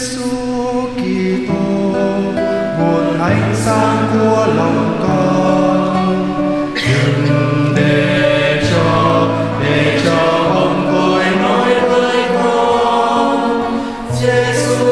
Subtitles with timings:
[0.00, 0.30] Giêsu
[0.96, 1.92] Kitô
[2.78, 6.74] nguồn ánh sáng của lòng con.
[6.74, 9.28] Đừng để cho
[9.62, 10.18] để cho
[10.54, 13.72] ông tôi nói với con.
[14.20, 14.84] Giêsu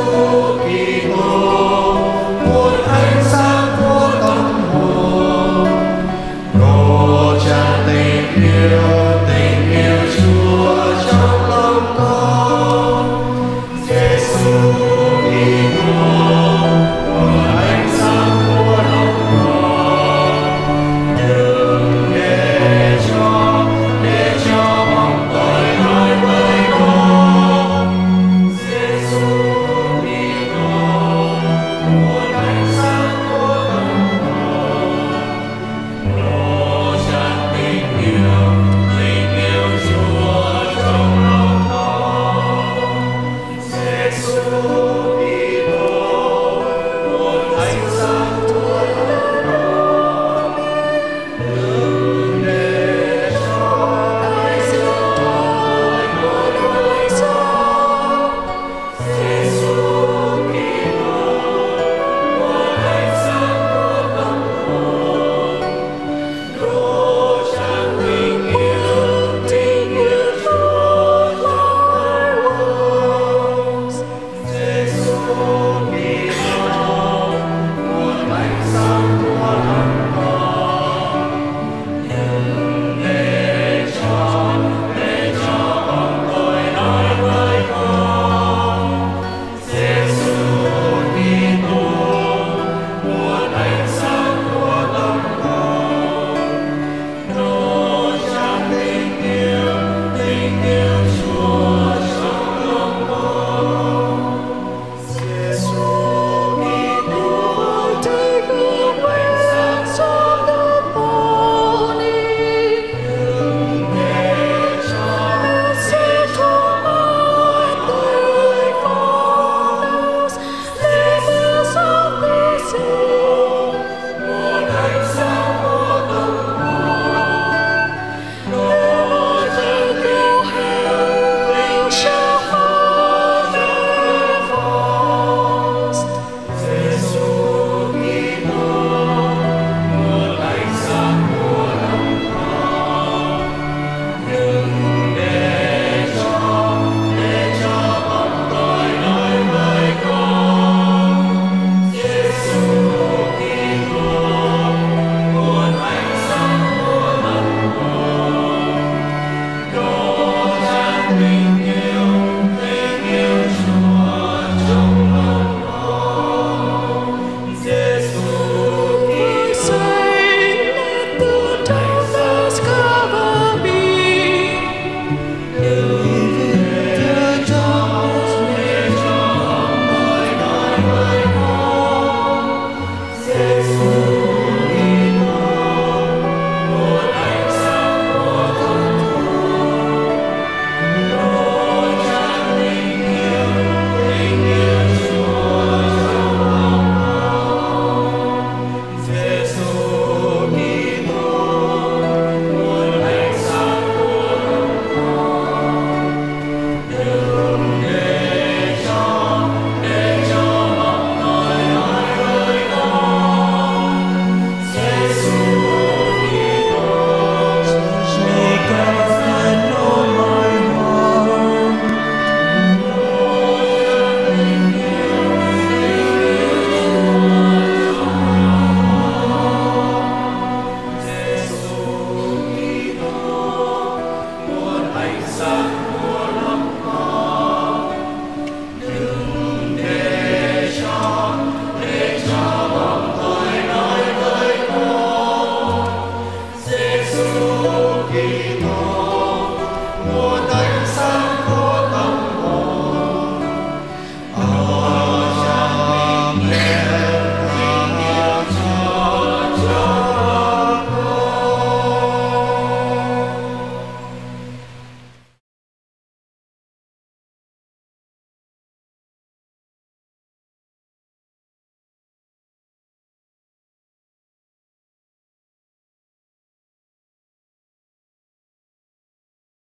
[0.58, 1.98] Kitô
[2.44, 5.66] nguồn ánh sáng của tâm hồn.
[6.60, 9.17] Đổ tràn tình yêu